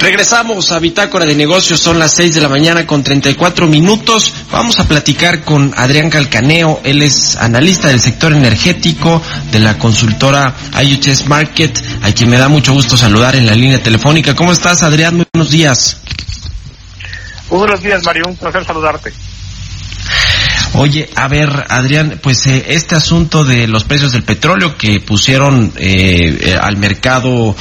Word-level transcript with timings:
Regresamos 0.00 0.70
a 0.70 0.78
Bitácora 0.78 1.24
de 1.24 1.34
Negocios, 1.34 1.80
son 1.80 1.98
las 1.98 2.14
6 2.14 2.34
de 2.34 2.40
la 2.40 2.48
mañana 2.48 2.86
con 2.86 3.02
34 3.02 3.66
minutos. 3.66 4.32
Vamos 4.50 4.78
a 4.78 4.86
platicar 4.86 5.44
con 5.44 5.72
Adrián 5.76 6.10
Calcaneo, 6.10 6.80
él 6.84 7.02
es 7.02 7.36
analista 7.36 7.88
del 7.88 8.00
sector 8.00 8.32
energético 8.32 9.22
de 9.50 9.60
la 9.60 9.78
consultora 9.78 10.54
IHS 10.82 11.26
Market, 11.26 11.82
a 12.02 12.12
quien 12.12 12.30
me 12.30 12.38
da 12.38 12.48
mucho 12.48 12.72
gusto 12.72 12.96
saludar 12.96 13.36
en 13.36 13.46
la 13.46 13.54
línea 13.54 13.82
telefónica. 13.82 14.36
¿Cómo 14.36 14.52
estás, 14.52 14.82
Adrián? 14.82 15.16
Muy 15.16 15.26
buenos 15.32 15.50
días. 15.50 15.96
Muy 17.50 17.58
buenos 17.58 17.82
días, 17.82 18.02
Mario, 18.04 18.24
un 18.26 18.36
placer 18.36 18.64
saludarte. 18.64 19.12
Oye, 20.76 21.08
a 21.14 21.28
ver, 21.28 21.66
Adrián, 21.68 22.18
pues 22.20 22.46
eh, 22.46 22.64
este 22.68 22.96
asunto 22.96 23.44
de 23.44 23.68
los 23.68 23.84
precios 23.84 24.10
del 24.10 24.24
petróleo 24.24 24.76
que 24.76 24.98
pusieron 24.98 25.72
eh, 25.76 26.36
eh, 26.40 26.58
al 26.60 26.76
mercado 26.78 27.54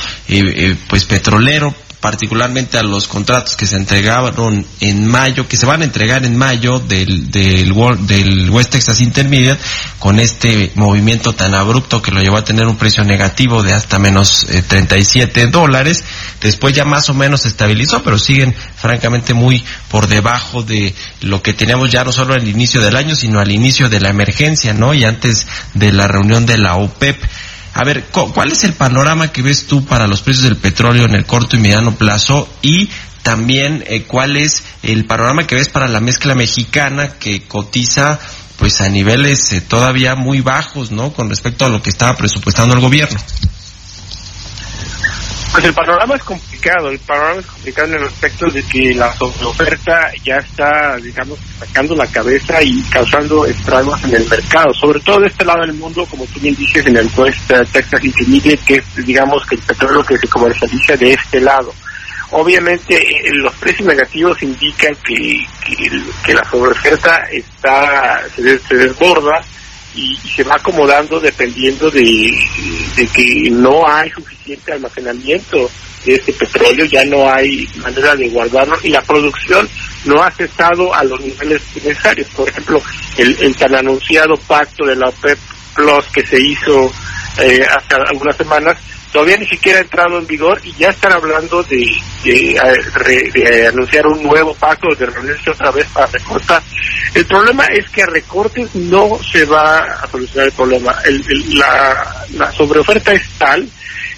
pues 0.88 1.06
petrolero 1.06 1.76
particularmente 2.04 2.78
a 2.78 2.84
los 2.84 3.08
contratos 3.08 3.56
que 3.56 3.66
se 3.66 3.78
entregaron 3.78 4.68
en 4.82 5.08
mayo, 5.08 5.48
que 5.48 5.56
se 5.56 5.66
van 5.66 5.84
a 5.84 5.86
entregar 5.86 6.26
en 6.26 6.36
mayo 6.36 6.80
del, 6.80 7.32
del, 7.32 7.74
del 8.06 8.50
West 8.50 8.72
Texas 8.72 9.00
Intermediate, 9.00 9.58
con 10.00 10.20
este 10.20 10.74
movimiento 10.76 11.32
tan 11.32 11.56
abrupto 11.56 12.02
que 12.02 12.12
lo 12.12 12.20
llevó 12.20 12.36
a 12.36 12.44
tener 12.44 12.68
un 12.68 12.76
precio 12.76 13.06
negativo 13.06 13.64
de 13.64 13.72
hasta 13.72 14.00
menos 14.00 14.46
37 14.68 15.48
dólares. 15.48 16.04
Después 16.42 16.76
ya 16.76 16.84
más 16.84 17.10
o 17.10 17.14
menos 17.14 17.44
se 17.44 17.48
estabilizó, 17.48 18.04
pero 18.04 18.20
siguen 18.20 18.54
francamente 18.76 19.34
muy 19.34 19.64
por 19.88 20.08
debajo 20.08 20.62
de 20.62 20.94
lo 21.22 21.42
que 21.42 21.54
teníamos 21.54 21.90
ya 21.90 22.04
no 22.04 22.12
solo 22.12 22.34
al 22.34 22.46
inicio 22.46 22.82
del 22.82 22.98
año, 22.98 23.16
sino 23.16 23.40
al 23.40 23.50
inicio 23.50 23.88
de 23.88 24.02
la 24.02 24.10
emergencia, 24.10 24.74
¿no? 24.74 24.94
Y 24.94 25.06
antes 25.06 25.48
de 25.74 25.94
la 25.94 26.10
reunión 26.10 26.46
de 26.46 26.58
la 26.58 26.76
OPEP. 26.76 27.24
A 27.74 27.84
ver, 27.84 28.06
¿cuál 28.12 28.52
es 28.52 28.64
el 28.64 28.74
panorama 28.74 29.32
que 29.32 29.42
ves 29.42 29.66
tú 29.66 29.84
para 29.84 30.08
los 30.08 30.22
precios 30.22 30.44
del 30.44 30.58
petróleo 30.58 31.06
en 31.06 31.16
el 31.16 31.26
corto 31.26 31.56
y 31.56 31.60
mediano 31.60 31.96
plazo? 31.96 32.48
Y 32.62 32.90
también, 33.24 33.84
eh, 33.88 34.04
¿cuál 34.04 34.38
es 34.38 34.64
el 34.84 35.06
panorama 35.06 35.48
que 35.48 35.56
ves 35.56 35.70
para 35.70 35.88
la 35.88 36.00
mezcla 36.00 36.36
mexicana 36.36 37.14
que 37.14 37.44
cotiza 37.48 38.20
pues 38.58 38.80
a 38.82 38.90
niveles 38.90 39.52
eh, 39.54 39.62
todavía 39.62 40.16
muy 40.16 40.42
bajos, 40.42 40.92
¿no? 40.92 41.14
Con 41.14 41.30
respecto 41.30 41.66
a 41.66 41.70
lo 41.70 41.82
que 41.82 41.90
estaba 41.90 42.16
presupuestando 42.16 42.76
el 42.76 42.82
gobierno. 42.82 43.20
Pues 45.54 45.66
el 45.66 45.74
panorama 45.76 46.16
es 46.16 46.24
complicado, 46.24 46.90
el 46.90 46.98
panorama 46.98 47.40
es 47.40 47.46
complicado 47.46 47.88
en 47.90 47.94
el 47.94 48.08
aspecto 48.08 48.50
de 48.50 48.64
que 48.64 48.96
la 48.96 49.14
oferta 49.20 50.12
ya 50.24 50.38
está, 50.38 50.98
digamos, 50.98 51.38
sacando 51.60 51.96
la 51.96 52.08
cabeza 52.08 52.64
y 52.64 52.82
causando 52.90 53.46
estragos 53.46 54.04
en 54.04 54.16
el 54.16 54.28
mercado, 54.28 54.74
sobre 54.74 55.00
todo 55.02 55.20
de 55.20 55.28
este 55.28 55.46
lado 55.46 55.62
del 55.62 55.74
mundo, 55.74 56.08
como 56.10 56.26
tú 56.26 56.40
bien 56.40 56.56
dices, 56.56 56.84
en 56.88 56.98
el 56.98 57.08
West 57.16 57.52
Texas 57.72 58.04
Intermediate, 58.04 58.66
que 58.66 58.76
es, 58.78 59.06
digamos, 59.06 59.46
que 59.46 59.54
el 59.54 59.62
petróleo 59.62 60.04
que 60.04 60.18
se 60.18 60.28
comercializa 60.28 60.98
de 60.98 61.14
este 61.14 61.40
lado. 61.40 61.72
Obviamente 62.32 62.96
eh, 62.96 63.30
los 63.36 63.54
precios 63.54 63.88
negativos 63.88 64.42
indican 64.42 64.96
que, 65.06 65.46
que, 66.26 66.34
la 66.34 66.44
sobreoferta 66.50 67.28
está, 67.32 68.24
se, 68.36 68.58
se 68.58 68.76
desborda 68.76 69.40
y, 69.96 70.18
se 70.36 70.44
va 70.44 70.56
acomodando 70.56 71.20
dependiendo 71.20 71.90
de, 71.92 72.34
que 73.14 73.50
no 73.52 73.88
hay 73.88 74.10
suficiente 74.10 74.74
almacenamiento 74.74 75.70
de 76.06 76.16
este 76.16 76.34
petróleo, 76.34 76.86
ya 76.86 77.06
no 77.06 77.30
hay 77.30 77.68
manera 77.78 78.16
de 78.16 78.30
guardarlo 78.30 78.78
y 78.84 78.90
la 78.90 79.02
producción 79.02 79.68
no 80.06 80.22
ha 80.22 80.32
cesado 80.32 80.94
a 80.94 81.04
los 81.04 81.20
niveles 81.22 81.62
necesarios. 81.76 82.28
Por 82.36 82.50
ejemplo, 82.50 82.82
el, 83.18 83.56
tan 83.56 83.76
anunciado 83.76 84.36
pacto 84.48 84.86
de 84.86 84.96
la 84.96 85.10
OPEP 85.10 85.38
Plus 85.76 86.06
que 86.14 86.26
se 86.26 86.40
hizo 86.40 86.92
eh, 87.40 87.62
hace 87.64 87.96
algunas 87.96 88.36
semanas 88.38 88.78
todavía 89.14 89.38
ni 89.38 89.48
siquiera 89.48 89.78
ha 89.80 89.84
entrado 89.84 90.18
en 90.18 90.28
vigor 90.28 90.60
y 90.64 90.74
ya 90.74 90.90
están 90.90 91.14
hablando 91.14 91.64
de, 91.64 91.86
de, 92.24 93.68
anunciar 93.68 94.08
un 94.08 94.24
nuevo 94.24 94.54
pacto, 94.56 94.88
de 94.96 95.06
reunirse 95.06 95.52
otra 95.52 95.72
vez 95.72 95.88
para 95.94 96.08
recortar. 96.08 96.62
El 97.14 97.26
problema 97.28 97.66
es 97.68 97.90
que 97.92 98.02
a 98.02 98.08
recortes 98.08 98.74
no 98.74 99.20
se 99.32 99.46
va 99.46 99.78
a 99.78 100.08
solucionar 100.08 100.48
el 100.48 100.54
problema. 100.54 100.96
la, 101.54 102.26
la 102.34 102.52
sobreoferta 102.52 103.14
es 103.14 103.30
tal 103.38 103.70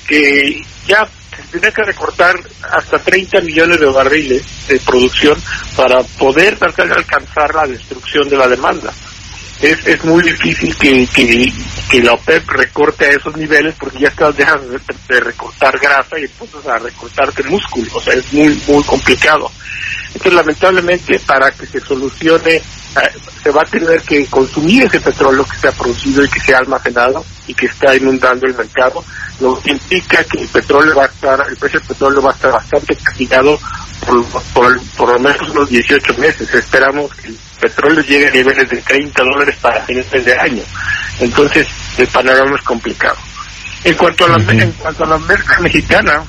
que 0.08 0.64
ya 0.88 1.06
se 1.36 1.44
tiene 1.52 1.74
que 1.74 1.84
recortar 1.84 2.40
hasta 2.72 2.98
30 2.98 3.42
millones 3.42 3.80
de 3.80 3.88
barriles 3.88 4.44
de 4.70 4.80
producción 4.80 5.38
para 5.76 6.02
poder 6.18 6.58
alcanzar 6.62 7.54
la 7.54 7.68
destrucción 7.68 8.30
de 8.30 8.38
la 8.38 8.48
demanda 8.48 8.94
es, 9.62 9.88
es 9.88 10.04
muy 10.04 10.24
difícil 10.24 10.76
que, 10.78 11.08
que, 11.90 12.02
la 12.02 12.14
OPEP 12.14 12.50
recorte 12.50 13.06
a 13.06 13.10
esos 13.10 13.36
niveles 13.38 13.74
porque 13.80 14.00
ya 14.00 14.10
estás 14.10 14.36
dejando 14.36 14.68
de, 14.68 15.20
recortar 15.20 15.80
grasa 15.80 16.20
y 16.20 16.24
empiezas 16.24 16.66
a 16.68 16.78
recortarte 16.78 17.44
músculo, 17.44 17.88
o 17.94 18.02
sea, 18.02 18.14
es 18.14 18.34
muy, 18.34 18.62
muy 18.68 18.84
complicado. 18.84 19.50
Entonces, 20.16 20.34
lamentablemente, 20.34 21.20
para 21.20 21.52
que 21.52 21.66
se 21.66 21.82
solucione, 21.82 22.56
eh, 22.56 22.62
se 23.44 23.50
va 23.52 23.62
a 23.62 23.70
tener 23.70 24.02
que 24.02 24.26
consumir 24.28 24.84
ese 24.84 25.02
petróleo 25.02 25.46
que 25.46 25.58
se 25.58 25.68
ha 25.68 25.74
producido 25.74 26.24
y 26.24 26.30
que 26.30 26.40
se 26.40 26.56
ha 26.56 26.60
almacenado 26.60 27.26
y 27.46 27.54
que 27.54 27.66
está 27.66 27.94
inundando 27.94 28.48
el 28.48 28.56
mercado, 28.56 29.04
lo 29.42 29.62
que 29.62 29.72
implica 29.72 30.24
que 30.24 30.40
el 30.40 30.48
petróleo 30.48 30.96
va 30.96 31.04
a 31.04 31.08
estar, 31.08 31.46
el 31.50 31.58
precio 31.58 31.80
del 31.82 31.90
petróleo 31.90 32.22
va 32.22 32.32
a 32.32 32.34
estar 32.34 32.52
bastante 32.54 32.96
castigado 32.96 33.60
por, 34.06 34.26
por, 34.54 34.82
por 34.96 35.10
lo 35.10 35.20
menos 35.20 35.50
unos 35.50 35.68
18 35.68 36.14
meses. 36.18 36.54
Esperamos 36.54 37.14
que 37.16 37.28
el 37.28 37.38
petróleo 37.60 38.02
llegue 38.02 38.30
a 38.30 38.32
niveles 38.32 38.70
de 38.70 38.78
30 38.78 39.22
dólares 39.22 39.58
para 39.62 39.84
fines 39.84 40.10
de 40.10 40.40
año. 40.40 40.64
Entonces, 41.20 41.68
el 41.98 42.08
panorama 42.08 42.56
es 42.56 42.64
complicado. 42.64 43.18
En 43.84 43.96
cuanto 43.96 44.26
a 44.26 44.30
la, 44.30 44.54
en 44.54 44.72
cuanto 44.72 45.04
a 45.04 45.08
la 45.08 45.18
merca 45.18 45.60
mexicana, 45.60 46.24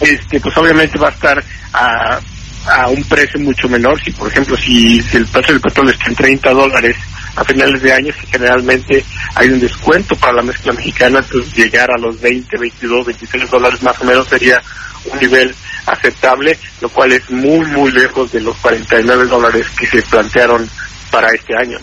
este, 0.00 0.40
pues 0.40 0.56
obviamente 0.56 0.98
va 0.98 1.08
a 1.08 1.12
estar 1.12 1.44
a, 1.72 2.20
a 2.70 2.88
un 2.88 3.02
precio 3.04 3.40
mucho 3.40 3.68
menor. 3.68 4.00
Si, 4.02 4.10
por 4.12 4.28
ejemplo, 4.28 4.56
si, 4.56 4.98
el 5.12 5.26
precio 5.26 5.54
del 5.54 5.60
petróleo 5.60 5.92
está 5.92 6.06
en 6.06 6.14
30 6.14 6.50
dólares 6.50 6.96
a 7.36 7.44
finales 7.44 7.82
de 7.82 7.92
año, 7.92 8.12
generalmente 8.30 9.04
hay 9.34 9.48
un 9.48 9.60
descuento 9.60 10.16
para 10.16 10.34
la 10.34 10.42
mezcla 10.42 10.72
mexicana, 10.72 11.20
entonces 11.20 11.54
llegar 11.54 11.90
a 11.90 11.98
los 11.98 12.20
20, 12.20 12.58
22, 12.58 13.06
23 13.06 13.50
dólares 13.50 13.82
más 13.82 14.00
o 14.00 14.04
menos 14.04 14.26
sería 14.26 14.60
un 15.04 15.18
nivel 15.18 15.54
aceptable, 15.86 16.58
lo 16.80 16.88
cual 16.88 17.12
es 17.12 17.30
muy, 17.30 17.64
muy 17.66 17.90
lejos 17.92 18.32
de 18.32 18.40
los 18.40 18.56
49 18.56 19.26
dólares 19.26 19.66
que 19.78 19.86
se 19.86 20.02
plantearon 20.02 20.68
para 21.10 21.28
este 21.28 21.56
año. 21.56 21.78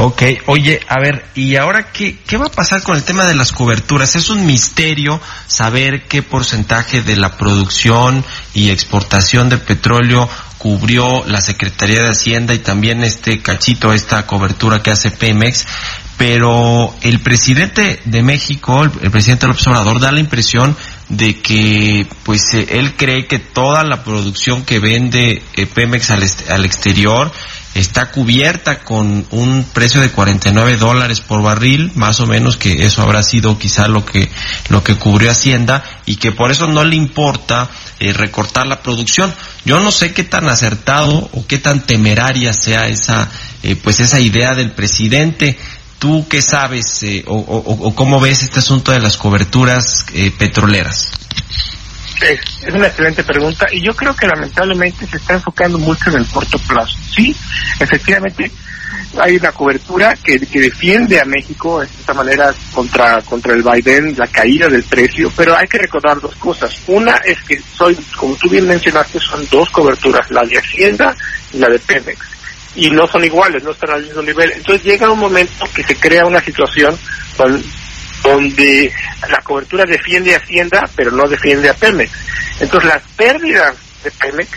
Ok, 0.00 0.22
oye, 0.46 0.78
a 0.88 1.00
ver, 1.00 1.24
¿y 1.34 1.56
ahora 1.56 1.90
qué, 1.90 2.16
qué 2.24 2.36
va 2.36 2.46
a 2.46 2.52
pasar 2.52 2.84
con 2.84 2.94
el 2.96 3.02
tema 3.02 3.24
de 3.24 3.34
las 3.34 3.50
coberturas? 3.50 4.14
Es 4.14 4.30
un 4.30 4.46
misterio 4.46 5.20
saber 5.48 6.04
qué 6.04 6.22
porcentaje 6.22 7.02
de 7.02 7.16
la 7.16 7.36
producción 7.36 8.24
y 8.54 8.70
exportación 8.70 9.48
de 9.48 9.58
petróleo 9.58 10.30
cubrió 10.58 11.24
la 11.26 11.40
Secretaría 11.40 12.02
de 12.02 12.10
Hacienda 12.10 12.54
y 12.54 12.60
también 12.60 13.02
este 13.02 13.40
cachito, 13.42 13.92
esta 13.92 14.24
cobertura 14.24 14.84
que 14.84 14.92
hace 14.92 15.10
Pemex, 15.10 15.66
pero 16.16 16.94
el 17.02 17.18
presidente 17.18 18.00
de 18.04 18.22
México, 18.22 18.84
el, 18.84 19.10
presidente 19.10 19.48
López 19.48 19.66
Obrador, 19.66 20.00
da 20.00 20.12
la 20.12 20.20
impresión 20.20 20.76
de 21.08 21.40
que 21.40 22.06
pues 22.22 22.54
eh, 22.54 22.66
él 22.70 22.94
cree 22.96 23.26
que 23.26 23.38
toda 23.38 23.82
la 23.82 24.04
producción 24.04 24.64
que 24.64 24.78
vende 24.78 25.42
eh, 25.54 25.66
Pemex 25.66 26.10
al, 26.10 26.24
al, 26.50 26.64
exterior 26.64 27.32
está 27.74 28.10
cubierta 28.10 28.80
con 28.80 29.26
un 29.30 29.64
precio 29.72 30.00
de 30.00 30.10
49 30.10 30.76
dólares 30.76 31.20
por 31.20 31.42
barril, 31.42 31.92
más 31.94 32.20
o 32.20 32.26
menos 32.26 32.56
que 32.56 32.84
eso 32.84 33.02
habrá 33.02 33.22
sido 33.22 33.58
quizá 33.58 33.86
lo 33.88 34.04
que 34.04 34.28
lo 34.68 34.82
que 34.82 34.96
cubrió 34.96 35.30
Hacienda 35.30 35.84
y 36.06 36.16
que 36.16 36.32
por 36.32 36.50
eso 36.50 36.66
no 36.66 36.84
le 36.84 36.96
importa 36.96 37.68
eh, 38.00 38.12
recortar 38.12 38.66
la 38.66 38.82
producción. 38.82 39.32
Yo 39.64 39.80
no 39.80 39.90
sé 39.90 40.12
qué 40.12 40.24
tan 40.24 40.48
acertado 40.48 41.30
o 41.32 41.46
qué 41.46 41.58
tan 41.58 41.86
temeraria 41.86 42.52
sea 42.52 42.88
esa 42.88 43.28
pues 43.82 44.00
esa 44.00 44.20
idea 44.20 44.54
del 44.54 44.70
presidente. 44.70 45.58
¿Tú 45.98 46.26
qué 46.28 46.40
sabes 46.40 47.02
eh, 47.02 47.24
o, 47.26 47.92
cómo 47.94 48.20
ves 48.20 48.42
este 48.44 48.60
asunto 48.60 48.92
de 48.92 49.00
las 49.00 49.16
coberturas 49.16 50.06
eh, 50.14 50.30
petroleras? 50.30 51.10
Es, 52.20 52.40
una 52.72 52.86
excelente 52.86 53.24
pregunta 53.24 53.66
y 53.72 53.80
yo 53.80 53.94
creo 53.94 54.14
que 54.14 54.26
lamentablemente 54.26 55.06
se 55.06 55.16
está 55.16 55.34
enfocando 55.34 55.78
mucho 55.78 56.10
en 56.10 56.18
el 56.18 56.26
corto 56.26 56.58
plazo. 56.58 56.96
Sí, 57.18 57.34
efectivamente 57.80 58.50
hay 59.20 59.36
una 59.36 59.50
cobertura 59.52 60.14
que, 60.22 60.38
que 60.38 60.60
defiende 60.60 61.20
a 61.20 61.24
México 61.24 61.80
de 61.80 61.86
esta 61.86 62.14
manera 62.14 62.54
contra 62.72 63.20
contra 63.22 63.54
el 63.54 63.62
Biden, 63.62 64.14
la 64.16 64.26
caída 64.28 64.68
del 64.68 64.84
precio, 64.84 65.32
pero 65.36 65.56
hay 65.56 65.66
que 65.66 65.78
recordar 65.78 66.20
dos 66.20 66.36
cosas. 66.36 66.76
Una 66.86 67.16
es 67.16 67.40
que 67.42 67.60
soy, 67.76 67.96
como 68.16 68.36
tú 68.36 68.48
bien 68.48 68.68
mencionaste, 68.68 69.18
son 69.18 69.46
dos 69.50 69.68
coberturas, 69.70 70.30
la 70.30 70.42
de 70.42 70.58
Hacienda 70.58 71.16
y 71.52 71.58
la 71.58 71.68
de 71.68 71.78
Pemex, 71.80 72.18
y 72.76 72.90
no 72.90 73.06
son 73.08 73.24
iguales, 73.24 73.64
no 73.64 73.72
están 73.72 73.90
al 73.90 74.04
mismo 74.04 74.22
nivel. 74.22 74.52
Entonces 74.52 74.84
llega 74.84 75.10
un 75.10 75.18
momento 75.18 75.64
que 75.74 75.82
se 75.82 75.96
crea 75.96 76.24
una 76.24 76.40
situación 76.40 76.96
donde 78.22 78.92
la 79.28 79.40
cobertura 79.42 79.84
defiende 79.84 80.34
a 80.34 80.38
Hacienda, 80.38 80.88
pero 80.94 81.10
no 81.10 81.26
defiende 81.28 81.68
a 81.68 81.74
Pemex. 81.74 82.12
Entonces 82.60 82.88
las 82.88 83.02
pérdidas 83.16 83.74
de 84.04 84.10
Pemex 84.12 84.50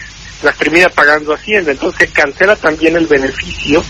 las 0.44 0.58
termina 0.58 0.90
pagando 0.90 1.34
Hacienda, 1.34 1.72
entonces 1.72 2.10
cancela 2.12 2.56
también 2.56 2.96
el 2.96 3.08
beneficio 3.08 3.84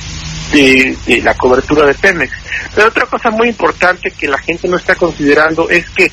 de, 0.51 1.21
la 1.23 1.33
cobertura 1.35 1.85
de 1.85 1.93
Pemex. 1.93 2.31
Pero 2.75 2.87
otra 2.87 3.05
cosa 3.05 3.29
muy 3.31 3.49
importante 3.49 4.11
que 4.11 4.27
la 4.27 4.37
gente 4.37 4.67
no 4.67 4.77
está 4.77 4.95
considerando 4.95 5.69
es 5.69 5.89
que 5.89 6.11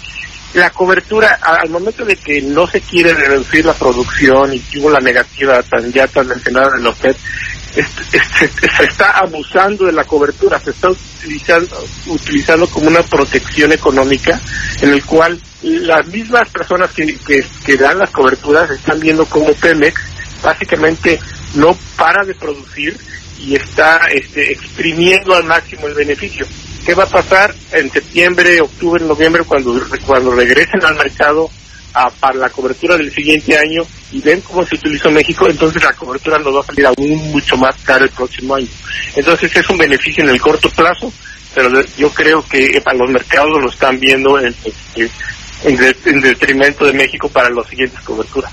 la 0.54 0.70
cobertura, 0.70 1.38
al 1.42 1.68
momento 1.68 2.04
de 2.04 2.16
que 2.16 2.40
no 2.40 2.66
se 2.66 2.80
quiere 2.80 3.12
reducir 3.12 3.64
la 3.64 3.74
producción 3.74 4.54
y 4.54 4.62
hubo 4.78 4.90
la 4.90 5.00
negativa 5.00 5.62
tan 5.62 5.92
ya 5.92 6.06
tan 6.06 6.26
mencionada 6.26 6.76
en 6.76 6.84
los 6.84 6.96
FED, 6.96 7.16
se 7.74 8.84
está 8.84 9.10
abusando 9.18 9.84
de 9.84 9.92
la 9.92 10.04
cobertura, 10.04 10.58
se 10.58 10.70
está 10.70 10.88
utilizando, 12.06 12.66
como 12.68 12.88
una 12.88 13.02
protección 13.02 13.72
económica 13.72 14.40
en 14.80 14.90
el 14.90 15.04
cual 15.04 15.38
las 15.62 16.06
mismas 16.06 16.48
personas 16.48 16.90
que, 16.92 17.18
que, 17.18 17.44
que 17.64 17.76
dan 17.76 17.98
las 17.98 18.10
coberturas 18.10 18.70
están 18.70 18.98
viendo 19.00 19.26
como 19.26 19.52
Pemex 19.52 20.00
básicamente 20.42 21.18
no 21.54 21.76
para 21.96 22.24
de 22.24 22.34
producir 22.34 22.96
y 23.38 23.54
está 23.54 24.00
este, 24.12 24.52
exprimiendo 24.52 25.34
al 25.34 25.44
máximo 25.44 25.86
el 25.86 25.94
beneficio. 25.94 26.46
¿Qué 26.84 26.94
va 26.94 27.04
a 27.04 27.08
pasar 27.08 27.54
en 27.72 27.90
septiembre, 27.90 28.60
octubre, 28.60 29.04
noviembre 29.04 29.44
cuando, 29.44 29.80
cuando 30.06 30.32
regresen 30.32 30.84
al 30.84 30.96
mercado 30.96 31.50
a, 31.92 32.10
para 32.10 32.38
la 32.38 32.50
cobertura 32.50 32.96
del 32.96 33.12
siguiente 33.12 33.56
año 33.58 33.82
y 34.10 34.20
ven 34.20 34.40
cómo 34.40 34.64
se 34.64 34.74
utilizó 34.76 35.10
México? 35.10 35.46
Entonces 35.48 35.82
la 35.82 35.92
cobertura 35.92 36.38
nos 36.38 36.56
va 36.56 36.60
a 36.60 36.64
salir 36.64 36.86
aún 36.86 37.30
mucho 37.30 37.56
más 37.56 37.76
cara 37.84 38.04
el 38.04 38.10
próximo 38.10 38.54
año. 38.54 38.68
Entonces 39.14 39.54
es 39.54 39.68
un 39.68 39.78
beneficio 39.78 40.24
en 40.24 40.30
el 40.30 40.40
corto 40.40 40.70
plazo, 40.70 41.12
pero 41.54 41.70
yo 41.96 42.10
creo 42.10 42.44
que 42.44 42.80
para 42.82 42.98
los 42.98 43.10
mercados 43.10 43.60
lo 43.60 43.70
están 43.70 43.98
viendo 44.00 44.38
en, 44.38 44.54
en, 45.64 46.20
detrimento 46.20 46.84
de 46.84 46.92
México 46.92 47.28
para 47.28 47.50
las 47.50 47.66
siguientes 47.68 48.00
coberturas. 48.00 48.52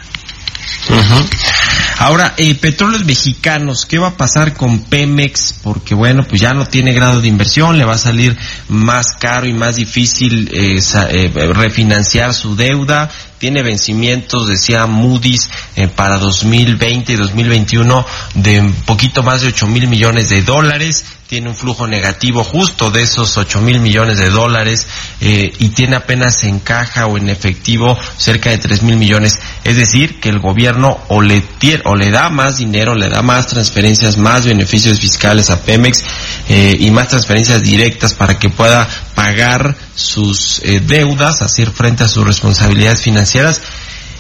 Ahora, 1.98 2.34
eh, 2.38 2.56
petróleos 2.56 3.06
mexicanos, 3.06 3.86
¿qué 3.86 3.98
va 3.98 4.10
a 4.10 4.18
pasar 4.18 4.54
con 4.54 4.80
Pemex? 4.80 5.62
Porque 5.64 5.96
bueno, 5.96 6.26
pues 6.28 6.42
ya 6.42 6.52
no 6.52 6.66
tiene 6.66 6.94
grado 6.94 7.22
de 7.22 7.30
inversión, 7.30 7.78
le 7.78 7.86
va 7.86 7.94
a 7.94 7.98
salir 7.98 8.38
más 8.68 9.14
caro 9.14 9.48
y 9.48 9.54
más 9.54 9.78
difícil 9.78 10.50
eh, 10.54 10.80
eh, 11.10 11.54
refinanciar 11.54 12.34
su 12.34 12.56
deuda. 12.56 13.10
Tiene 13.38 13.64
vencimientos, 13.64 14.48
decía 14.48 14.88
Moody's, 14.88 15.50
eh, 15.76 15.88
para 15.88 16.18
2020 16.18 17.14
y 17.14 17.16
2021 17.16 18.06
de 18.34 18.60
un 18.60 18.74
poquito 18.74 19.24
más 19.24 19.42
de 19.42 19.48
8 19.48 19.68
mil 19.68 19.88
millones 19.88 20.30
de 20.30 20.42
dólares 20.42 21.06
tiene 21.28 21.50
un 21.50 21.56
flujo 21.56 21.88
negativo 21.88 22.44
justo 22.44 22.92
de 22.92 23.02
esos 23.02 23.36
8 23.38 23.60
mil 23.62 23.80
millones 23.80 24.20
de 24.20 24.30
dólares 24.30 24.88
eh, 25.22 25.52
y 25.58 25.70
tiene 25.70 25.96
apenas 25.96 26.44
en 26.44 26.60
caja 26.60 27.08
o 27.08 27.18
en 27.18 27.30
efectivo 27.30 27.98
cerca 28.18 28.52
de 28.52 28.60
3 28.60 28.84
mil 28.84 28.98
millones. 28.98 29.40
Es 29.64 29.76
decir, 29.76 30.20
que 30.20 30.30
el 30.30 30.40
gobierno 30.40 31.00
o 31.08 31.22
le, 31.22 31.44
o 31.86 31.96
le 31.96 32.12
da 32.12 32.30
más 32.30 32.58
dinero, 32.58 32.94
le 32.94 33.10
da 33.10 33.24
más 33.24 33.48
transferencias, 33.48 34.18
más 34.18 34.46
beneficios 34.46 35.00
fiscales 35.00 35.50
a 35.50 35.62
Pemex 35.62 36.04
eh, 36.48 36.78
y 36.80 36.92
más 36.92 37.08
transferencias 37.08 37.64
directas 37.64 38.14
para 38.14 38.38
que 38.38 38.50
pueda 38.50 38.88
pagar 39.16 39.76
sus 39.96 40.60
eh, 40.64 40.80
deudas, 40.80 41.42
hacer 41.42 41.72
frente 41.72 42.04
a 42.04 42.08
sus 42.08 42.24
responsabilidades 42.24 43.02
financieras. 43.02 43.62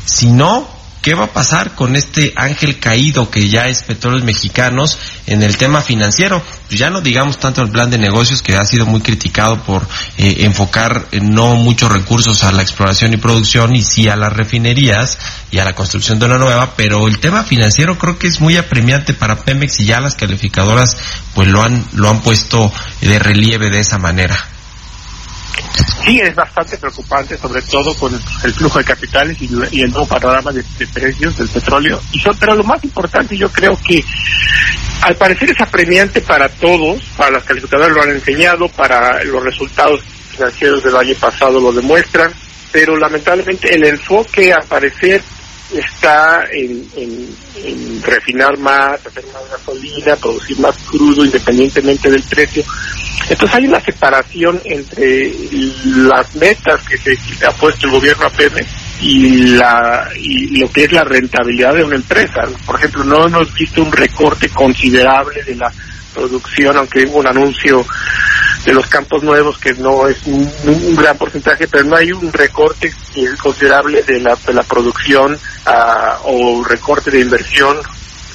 Si 0.06 0.32
no, 0.32 0.75
¿Qué 1.06 1.14
va 1.14 1.26
a 1.26 1.34
pasar 1.34 1.76
con 1.76 1.96
este 1.96 2.34
ángel 2.36 2.80
caído 2.80 3.30
que 3.30 3.48
ya 3.48 3.68
es 3.68 3.84
Petróleos 3.84 4.24
Mexicanos 4.24 4.98
en 5.28 5.44
el 5.44 5.56
tema 5.56 5.84
financiero? 5.84 6.42
Pues 6.68 6.80
ya 6.80 6.90
no 6.90 7.00
digamos 7.00 7.38
tanto 7.38 7.62
el 7.62 7.70
plan 7.70 7.92
de 7.92 8.00
negocios 8.00 8.42
que 8.42 8.56
ha 8.56 8.66
sido 8.66 8.88
muy 8.88 9.02
criticado 9.02 9.62
por 9.62 9.88
eh, 10.18 10.38
enfocar 10.40 11.06
no 11.22 11.58
muchos 11.58 11.92
recursos 11.92 12.44
a 12.44 12.52
la 12.52 12.64
exploración 12.64 13.14
y 13.14 13.18
producción 13.18 13.76
y 13.76 13.84
sí 13.84 14.10
a 14.10 14.16
las 14.16 14.34
refinerías 14.34 15.20
y 15.52 15.60
a 15.60 15.66
la 15.66 15.76
construcción 15.76 16.18
de 16.18 16.26
una 16.26 16.40
nueva, 16.40 16.74
pero 16.76 17.08
el 17.08 17.20
tema 17.20 17.44
financiero 17.44 18.00
creo 18.00 18.18
que 18.18 18.26
es 18.26 18.42
muy 18.42 18.58
apremiante 18.58 19.14
para 19.14 19.36
Pemex 19.36 19.82
y 19.82 19.86
ya 19.86 20.00
las 20.00 20.16
calificadoras 20.16 20.98
pues 21.36 21.48
lo 21.48 21.62
han, 21.62 21.86
lo 21.94 22.10
han 22.10 22.22
puesto 22.22 22.74
de 23.02 23.20
relieve 23.20 23.70
de 23.70 23.82
esa 23.82 24.00
manera. 24.00 24.55
Sí, 26.06 26.20
es 26.20 26.36
bastante 26.36 26.78
preocupante, 26.78 27.38
sobre 27.38 27.62
todo 27.64 27.94
con 27.96 28.14
el 28.14 28.54
flujo 28.54 28.78
de 28.78 28.86
capitales 28.86 29.38
y, 29.42 29.46
el 29.82 29.90
nuevo 29.90 30.06
panorama 30.06 30.52
de, 30.52 30.64
precios 30.94 31.36
del 31.38 31.50
petróleo. 31.50 32.00
Y 32.12 32.20
son, 32.20 32.38
pero 32.38 32.56
lo 32.56 32.64
más 32.64 32.84
importante, 32.84 33.36
yo 33.36 33.50
creo 33.50 33.76
que 33.82 34.04
al 35.02 35.16
parecer 35.16 35.50
es 35.50 35.62
apremiante 35.62 36.22
para 36.22 36.48
todos, 36.48 37.02
para 37.18 37.32
las 37.32 37.44
calificadoras 37.44 37.92
lo 37.92 38.04
han 38.04 38.12
enseñado, 38.12 38.68
para 38.70 39.24
los 39.24 39.44
resultados 39.44 40.02
financieros 40.30 40.84
del 40.84 40.96
año 40.96 41.16
pasado 41.16 41.60
lo 41.60 41.72
demuestran, 41.72 42.32
pero 42.72 42.98
lamentablemente 42.98 43.74
el 43.74 43.86
enfoque 43.86 44.54
al 44.54 44.64
parecer 44.66 45.24
está 45.80 46.46
en, 46.52 46.88
en, 46.96 48.04
refinar 48.04 48.58
más, 48.58 49.06
hacer 49.06 49.26
más 49.34 49.50
gasolina, 49.50 50.16
producir 50.16 50.60
más 50.60 50.76
crudo 50.90 51.26
independientemente 51.26 52.10
del 52.10 52.24
precio. 52.24 52.64
Entonces 53.30 53.56
hay 53.56 53.68
una 53.68 53.80
separación 53.80 54.62
entre 54.66 55.34
las 55.86 56.36
metas 56.36 56.82
que 56.88 56.98
se 56.98 57.46
ha 57.46 57.52
puesto 57.52 57.88
el 57.88 57.94
gobierno 57.94 58.26
a 58.26 58.30
Pemex 58.30 58.68
y 59.02 59.30
la 59.56 60.10
y 60.16 60.58
lo 60.60 60.72
que 60.72 60.86
es 60.86 60.92
la 60.92 61.04
rentabilidad 61.04 61.74
de 61.74 61.84
una 61.84 61.96
empresa. 61.96 62.42
Por 62.66 62.76
ejemplo, 62.76 63.04
no 63.04 63.26
hemos 63.26 63.54
visto 63.54 63.82
un 63.82 63.92
recorte 63.92 64.50
considerable 64.50 65.44
de 65.44 65.56
la 65.56 65.72
producción, 66.14 66.78
aunque 66.78 67.06
hubo 67.06 67.20
un 67.20 67.28
anuncio 67.28 67.86
de 68.66 68.74
los 68.74 68.88
campos 68.88 69.22
nuevos 69.22 69.60
que 69.60 69.74
no 69.76 70.08
es 70.08 70.18
un, 70.26 70.96
gran 70.96 71.18
porcentaje, 71.18 71.68
pero 71.68 71.84
no 71.84 71.96
hay 71.96 72.12
un 72.12 72.34
recorte 72.34 72.92
considerable 73.42 74.02
de 74.04 74.20
la, 74.20 74.36
de 74.36 74.54
la 74.54 74.64
producción 74.64 75.36
uh, 75.36 76.28
o 76.28 76.64
recorte 76.64 77.12
de 77.12 77.20
inversión 77.20 77.78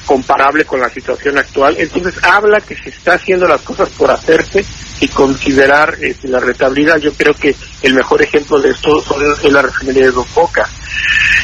comparable 0.05 0.65
con 0.65 0.79
la 0.79 0.89
situación 0.89 1.37
actual. 1.37 1.75
Entonces 1.77 2.15
habla 2.23 2.61
que 2.61 2.75
se 2.75 2.89
está 2.89 3.13
haciendo 3.15 3.47
las 3.47 3.61
cosas 3.61 3.89
por 3.89 4.09
hacerse 4.09 4.65
y 5.01 5.07
considerar 5.09 5.97
este, 6.01 6.27
la 6.27 6.39
rentabilidad. 6.39 6.97
Yo 6.97 7.13
creo 7.13 7.33
que 7.33 7.55
el 7.81 7.93
mejor 7.93 8.21
ejemplo 8.21 8.59
de 8.59 8.71
esto 8.71 9.03
es 9.43 9.51
la 9.51 9.61
refinería 9.61 10.05
de 10.05 10.11
Dos 10.11 10.27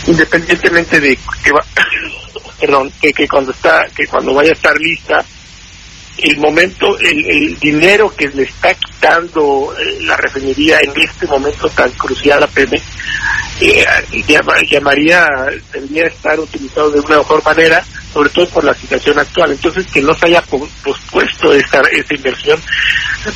Independientemente 0.07 0.99
de 0.99 1.17
que 1.43 1.51
va, 1.51 1.63
perdón, 2.59 2.91
que, 3.01 3.11
que 3.13 3.27
cuando 3.27 3.51
está, 3.51 3.85
que 3.95 4.07
cuando 4.07 4.33
vaya 4.33 4.51
a 4.51 4.55
estar 4.55 4.77
lista, 4.77 5.23
el 6.17 6.37
momento, 6.37 6.97
el, 6.99 7.57
dinero 7.59 8.13
que 8.15 8.27
le 8.29 8.43
está 8.43 8.73
quitando 8.73 9.73
eh, 9.77 9.99
la 10.01 10.17
refinería 10.17 10.79
en 10.79 10.91
este 11.01 11.27
momento 11.27 11.69
tan 11.69 11.91
crucial 11.91 12.41
a 12.43 12.47
Pemex, 12.47 12.83
eh, 13.61 13.85
llamaría, 14.69 15.27
debería 15.71 16.07
estar 16.07 16.39
utilizado 16.39 16.91
de 16.91 16.99
una 16.99 17.17
mejor 17.17 17.43
manera, 17.43 17.83
sobre 18.13 18.29
todo 18.29 18.47
por 18.49 18.63
la 18.63 18.73
situación 18.73 19.19
actual. 19.19 19.51
Entonces, 19.51 19.85
que 19.87 20.01
no 20.01 20.13
se 20.13 20.27
haya 20.27 20.41
pospuesto 20.41 21.53
esta, 21.53 21.81
esta 21.91 22.15
inversión, 22.15 22.59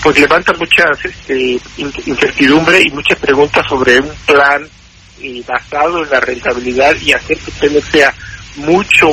pues 0.01 0.19
levanta 0.19 0.53
muchas 0.53 1.03
este, 1.03 1.59
incertidumbre 2.05 2.81
y 2.81 2.89
muchas 2.91 3.17
preguntas 3.19 3.65
sobre 3.67 3.99
un 3.99 4.11
plan 4.25 4.67
eh, 5.21 5.43
basado 5.47 6.03
en 6.03 6.09
la 6.09 6.19
rentabilidad 6.19 6.95
y 7.01 7.13
hacer 7.13 7.37
que 7.37 7.51
Pemex 7.51 7.87
sea 7.89 8.13
mucho 8.55 9.07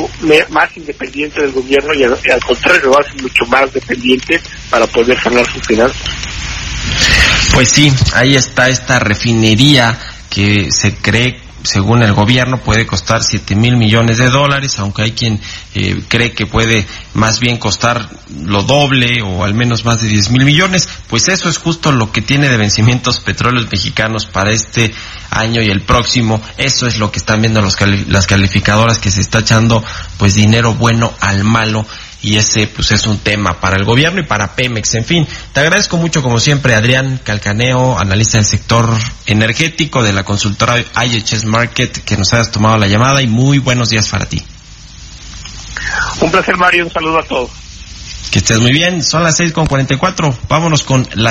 más 0.51 0.77
independiente 0.77 1.41
del 1.41 1.53
gobierno 1.53 1.95
y 1.95 2.03
al, 2.03 2.45
contrario 2.45 2.91
va 2.91 3.01
a 3.01 3.11
ser 3.11 3.23
mucho 3.23 3.45
más 3.47 3.73
dependiente 3.73 4.41
para 4.71 4.87
poder 4.87 5.21
sanar 5.21 5.47
sus 5.51 5.67
finanzas. 5.67 6.03
Pues 7.55 7.69
sí, 7.71 7.93
ahí 8.15 8.37
está 8.37 8.69
esta 8.69 8.99
refinería 8.99 9.99
que 10.31 10.71
se 10.71 10.95
cree 10.95 11.48
según 11.63 12.03
el 12.03 12.13
gobierno 12.13 12.59
puede 12.59 12.87
costar 12.87 13.23
siete 13.23 13.55
mil 13.55 13.77
millones 13.77 14.19
de 14.19 14.29
dólares, 14.29 14.79
aunque 14.79 15.03
hay 15.03 15.13
quien 15.13 15.41
eh, 15.75 16.03
cree 16.09 16.33
que 16.33 16.47
puede 16.47 16.87
más 17.15 17.41
bien 17.41 17.57
costar 17.57 18.09
lo 18.45 18.63
doble 18.63 19.23
o 19.23 19.45
al 19.45 19.55
menos 19.55 19.85
más 19.85 20.01
de 20.01 20.09
diez 20.09 20.31
mil 20.31 20.45
millones, 20.45 20.89
pues 21.09 21.29
eso 21.29 21.49
es 21.49 21.59
justo 21.59 21.93
lo 21.93 22.13
que 22.13 22.23
tiene 22.23 22.49
de 22.49 22.57
vencimientos 22.57 23.21
petróleos 23.21 23.71
mexicanos 23.71 24.27
para 24.27 24.53
este 24.53 24.93
año 25.31 25.63
y 25.63 25.71
el 25.71 25.83
próximo, 25.83 26.41
eso 26.57 26.87
es 26.87 26.99
lo 26.99 27.11
que 27.11 27.19
están 27.19 27.41
viendo 27.41 27.61
los 27.61 27.77
las 28.09 28.27
calificadoras 28.27 28.99
que 28.99 29.11
se 29.11 29.21
está 29.21 29.41
echando 29.41 29.85
pues 30.17 30.35
dinero 30.35 30.75
bueno 30.75 31.13
al 31.21 31.45
malo 31.45 31.87
y 32.23 32.37
ese 32.37 32.67
pues 32.67 32.91
es 32.93 33.07
un 33.07 33.19
tema 33.19 33.61
para 33.61 33.77
el 33.77 33.85
gobierno 33.85 34.21
y 34.21 34.25
para 34.25 34.55
Pemex. 34.55 34.95
En 34.95 35.05
fin, 35.05 35.27
te 35.53 35.61
agradezco 35.61 35.97
mucho 35.97 36.23
como 36.23 36.41
siempre 36.41 36.75
Adrián 36.75 37.21
Calcaneo, 37.23 37.99
analista 37.99 38.39
del 38.39 38.47
sector 38.47 38.91
energético 39.27 40.03
de 40.03 40.13
la 40.13 40.25
consultora 40.25 40.79
IHS 40.79 41.45
Market, 41.45 42.05
que 42.05 42.17
nos 42.17 42.33
hayas 42.33 42.51
tomado 42.51 42.77
la 42.77 42.89
llamada 42.89 43.23
y 43.23 43.27
muy 43.27 43.59
buenos 43.59 43.91
días 43.91 44.09
para 44.09 44.27
ti. 44.27 44.43
Un 46.21 46.31
placer 46.31 46.57
Mario, 46.57 46.85
un 46.85 46.91
saludo 46.91 47.19
a 47.19 47.23
todos. 47.23 47.51
Que 48.31 48.41
estés 48.41 48.59
muy 48.59 48.73
bien. 48.73 49.03
Son 49.03 49.23
las 49.23 49.37
seis 49.37 49.53
con 49.53 49.67
cuarenta 49.67 49.95
y 49.95 49.97
cuatro. 49.97 50.37
Vámonos 50.49 50.83
con 50.83 51.09
la 51.15 51.31